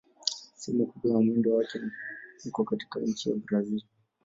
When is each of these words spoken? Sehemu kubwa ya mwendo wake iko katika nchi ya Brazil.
Sehemu 0.59 0.83
kubwa 0.89 1.09
ya 1.11 1.21
mwendo 1.23 1.55
wake 1.55 1.79
iko 2.45 2.63
katika 2.63 2.99
nchi 2.99 3.29
ya 3.29 3.35
Brazil. 3.35 3.83